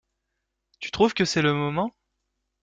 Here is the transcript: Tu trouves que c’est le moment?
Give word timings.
Tu 0.79 0.89
trouves 0.89 1.13
que 1.13 1.25
c’est 1.25 1.43
le 1.43 1.53
moment? 1.53 1.93